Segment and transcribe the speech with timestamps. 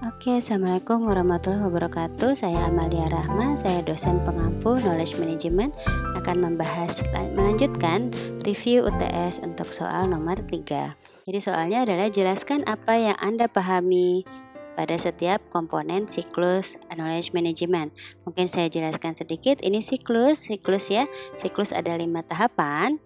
[0.00, 2.32] Oke, Assalamualaikum warahmatullahi wabarakatuh.
[2.32, 5.76] Saya Amalia Rahma, saya dosen pengampu Knowledge Management
[6.16, 7.04] akan membahas
[7.36, 8.08] melanjutkan
[8.40, 10.96] review UTS untuk soal nomor 3.
[11.28, 14.24] Jadi soalnya adalah jelaskan apa yang Anda pahami
[14.72, 17.92] pada setiap komponen siklus knowledge management.
[18.24, 19.60] Mungkin saya jelaskan sedikit.
[19.60, 21.04] Ini siklus, siklus ya.
[21.36, 22.96] Siklus ada lima tahapan.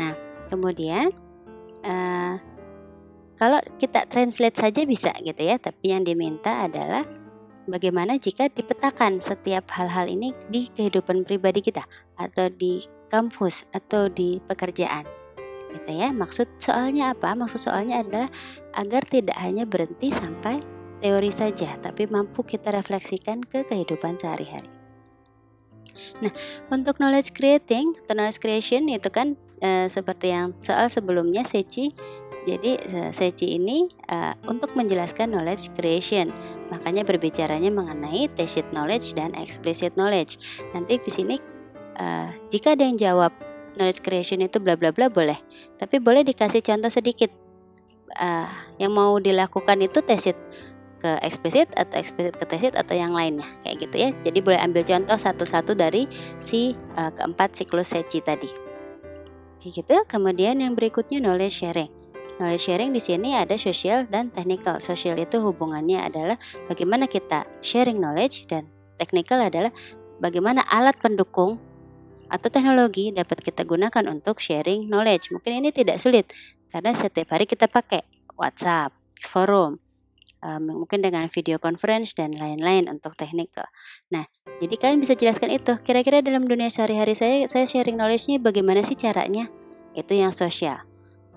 [0.00, 0.16] Nah,
[0.48, 1.12] kemudian
[1.84, 2.40] uh,
[3.38, 7.06] kalau kita translate saja bisa gitu ya, tapi yang diminta adalah
[7.70, 11.86] bagaimana jika dipetakan setiap hal-hal ini di kehidupan pribadi kita
[12.18, 12.82] atau di
[13.14, 15.06] kampus atau di pekerjaan.
[15.70, 16.10] Gitu ya.
[16.10, 17.38] Maksud soalnya apa?
[17.38, 18.28] Maksud soalnya adalah
[18.74, 20.58] agar tidak hanya berhenti sampai
[20.98, 24.66] teori saja, tapi mampu kita refleksikan ke kehidupan sehari-hari.
[26.22, 26.30] Nah,
[26.70, 31.90] untuk knowledge creating, knowledge creation itu kan e, seperti yang soal sebelumnya Seci
[32.46, 32.78] jadi
[33.10, 36.30] Seci ini uh, untuk menjelaskan knowledge creation,
[36.70, 40.38] makanya berbicaranya mengenai tacit knowledge dan explicit knowledge.
[40.76, 41.34] Nanti di sini
[41.98, 43.32] uh, jika ada yang jawab
[43.74, 45.36] knowledge creation itu bla bla bla boleh,
[45.80, 47.32] tapi boleh dikasih contoh sedikit.
[48.16, 48.48] Uh,
[48.80, 50.32] yang mau dilakukan itu tacit
[50.98, 54.10] ke eksplisit atau eksplisit ke tacit atau yang lainnya kayak gitu ya.
[54.24, 56.08] Jadi boleh ambil contoh satu-satu dari
[56.40, 58.48] si uh, keempat siklus Seci tadi.
[59.60, 59.96] Kayak gitu.
[60.08, 61.97] Kemudian yang berikutnya knowledge sharing.
[62.38, 64.78] Knowledge sharing di sini ada sosial dan technical.
[64.78, 66.38] Sosial itu hubungannya adalah
[66.70, 69.74] bagaimana kita sharing knowledge dan technical adalah
[70.22, 71.58] bagaimana alat pendukung
[72.30, 75.34] atau teknologi dapat kita gunakan untuk sharing knowledge.
[75.34, 76.30] Mungkin ini tidak sulit
[76.70, 78.06] karena setiap hari kita pakai
[78.38, 79.80] WhatsApp, forum,
[80.44, 83.66] um, mungkin dengan video conference dan lain-lain untuk technical.
[84.14, 84.30] Nah,
[84.62, 85.74] jadi kalian bisa jelaskan itu.
[85.82, 89.50] Kira-kira dalam dunia sehari-hari saya, saya sharing knowledge-nya bagaimana sih caranya?
[89.96, 90.87] Itu yang sosial.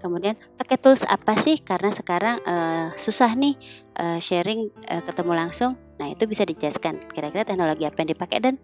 [0.00, 1.60] Kemudian pakai tools apa sih?
[1.60, 3.54] Karena sekarang uh, susah nih
[4.00, 5.76] uh, sharing uh, ketemu langsung.
[6.00, 7.04] Nah itu bisa dijelaskan.
[7.12, 8.54] Kira-kira teknologi apa yang dipakai dan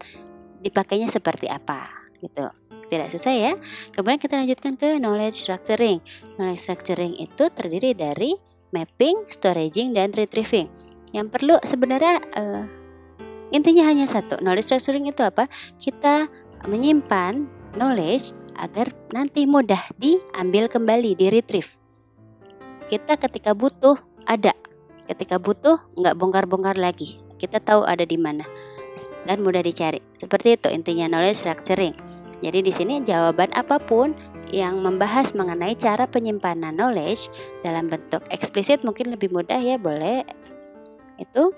[0.64, 1.86] dipakainya seperti apa
[2.18, 2.48] gitu.
[2.86, 3.52] Tidak susah ya.
[3.92, 6.00] Kemudian kita lanjutkan ke knowledge structuring.
[6.40, 8.34] Knowledge structuring itu terdiri dari
[8.72, 10.70] mapping, storaging, dan retrieving.
[11.12, 12.64] Yang perlu sebenarnya uh,
[13.52, 14.38] intinya hanya satu.
[14.40, 15.50] Knowledge structuring itu apa?
[15.76, 16.30] Kita
[16.64, 17.46] menyimpan
[17.76, 21.78] knowledge agar nanti mudah diambil kembali, di retrieve.
[22.86, 24.54] Kita ketika butuh ada,
[25.06, 27.20] ketika butuh nggak bongkar-bongkar lagi.
[27.36, 28.48] Kita tahu ada di mana
[29.26, 30.00] dan mudah dicari.
[30.16, 31.92] Seperti itu intinya knowledge structuring.
[32.40, 34.14] Jadi di sini jawaban apa pun
[34.54, 37.26] yang membahas mengenai cara penyimpanan knowledge
[37.66, 40.22] dalam bentuk eksplisit mungkin lebih mudah ya boleh
[41.18, 41.50] itu.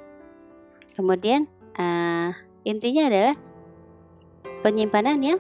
[0.97, 1.47] Kemudian
[1.79, 2.35] uh,
[2.67, 3.35] intinya adalah
[4.67, 5.39] penyimpanan yang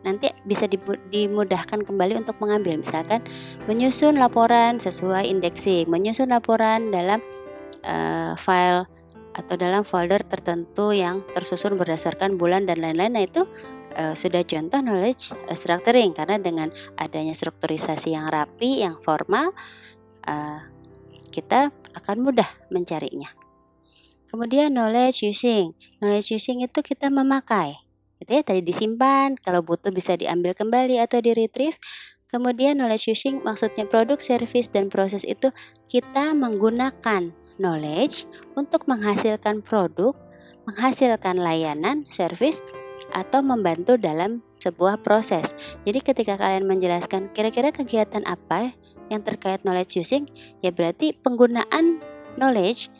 [0.00, 0.64] nanti bisa
[1.12, 2.80] dimudahkan kembali untuk mengambil.
[2.80, 3.20] Misalkan
[3.68, 7.20] menyusun laporan sesuai indexing menyusun laporan dalam
[7.84, 8.88] uh, file
[9.30, 13.12] atau dalam folder tertentu yang tersusun berdasarkan bulan dan lain-lain.
[13.14, 13.46] Nah itu
[13.96, 16.16] uh, sudah contoh knowledge structuring.
[16.16, 16.68] Karena dengan
[16.98, 19.54] adanya strukturisasi yang rapi yang formal
[20.26, 20.60] uh,
[21.30, 23.30] kita akan mudah mencarinya.
[24.30, 25.74] Kemudian knowledge using.
[25.98, 27.89] Knowledge using itu kita memakai
[28.20, 31.80] gitu ya tadi disimpan kalau butuh bisa diambil kembali atau di retrieve
[32.28, 35.50] kemudian knowledge using maksudnya produk service dan proses itu
[35.88, 40.12] kita menggunakan knowledge untuk menghasilkan produk
[40.68, 42.60] menghasilkan layanan service
[43.10, 45.50] atau membantu dalam sebuah proses.
[45.88, 48.76] Jadi ketika kalian menjelaskan kira-kira kegiatan apa
[49.10, 50.28] yang terkait knowledge using
[50.62, 51.98] ya berarti penggunaan
[52.38, 52.92] knowledge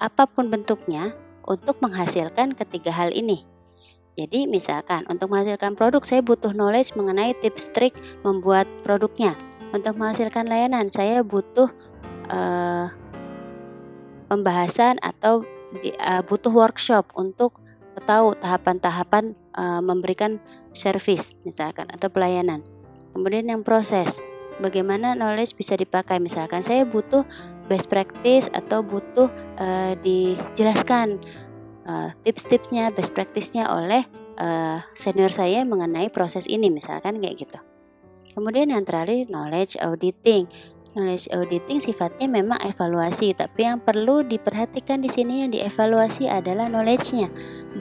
[0.00, 1.12] apa pun bentuknya
[1.44, 3.44] untuk menghasilkan ketiga hal ini
[4.18, 7.94] jadi misalkan untuk menghasilkan produk saya butuh knowledge mengenai tips trik
[8.26, 9.38] membuat produknya.
[9.70, 11.70] Untuk menghasilkan layanan saya butuh
[12.26, 12.90] uh,
[14.26, 15.46] pembahasan atau
[16.02, 17.62] uh, butuh workshop untuk
[18.10, 20.42] tahu tahapan-tahapan uh, memberikan
[20.74, 22.58] service misalkan atau pelayanan.
[23.14, 24.18] Kemudian yang proses,
[24.58, 27.22] bagaimana knowledge bisa dipakai misalkan saya butuh
[27.70, 31.22] best practice atau butuh uh, dijelaskan
[31.88, 34.04] uh, tips-tipsnya, best practice-nya oleh
[34.36, 37.58] uh, senior saya mengenai proses ini misalkan kayak gitu.
[38.36, 40.46] Kemudian yang terakhir knowledge auditing.
[40.94, 47.28] Knowledge auditing sifatnya memang evaluasi, tapi yang perlu diperhatikan di sini yang dievaluasi adalah knowledge-nya,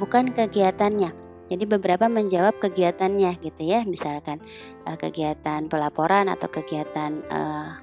[0.01, 1.13] bukan kegiatannya.
[1.47, 4.43] Jadi beberapa menjawab kegiatannya gitu ya, misalkan
[4.83, 7.79] uh, kegiatan pelaporan atau kegiatan uh,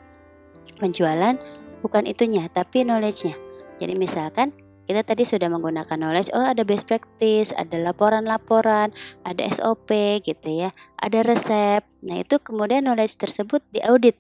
[0.76, 1.40] penjualan
[1.80, 3.34] bukan itunya, tapi knowledge-nya.
[3.80, 4.52] Jadi misalkan
[4.84, 8.92] kita tadi sudah menggunakan knowledge oh ada best practice ada laporan-laporan
[9.24, 9.90] ada SOP
[10.20, 10.70] gitu ya
[11.04, 11.84] ada resep.
[12.00, 14.16] Nah itu kemudian knowledge tersebut diaudit.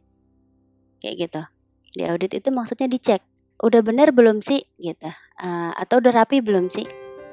[1.00, 1.42] Kayak gitu.
[1.96, 3.24] Diaudit itu maksudnya dicek
[3.64, 5.08] udah bener belum sih gitu.
[5.40, 6.84] Uh, atau udah rapi belum sih?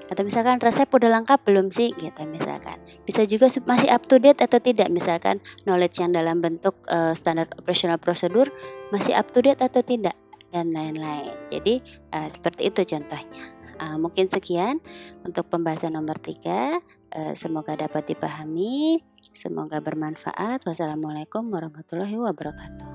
[0.07, 2.79] Atau misalkan resep udah lengkap belum sih gitu misalkan.
[3.03, 7.51] Bisa juga masih up to date atau tidak misalkan knowledge yang dalam bentuk uh, standar
[7.59, 8.47] operational prosedur
[8.95, 10.15] masih up to date atau tidak
[10.51, 11.33] dan lain-lain.
[11.49, 11.81] Jadi
[12.13, 13.45] uh, seperti itu contohnya.
[13.81, 14.77] Uh, mungkin sekian
[15.25, 16.77] untuk pembahasan nomor tiga.
[17.11, 19.01] Uh, semoga dapat dipahami
[19.31, 20.63] semoga bermanfaat.
[20.67, 22.90] Wassalamualaikum warahmatullahi wabarakatuh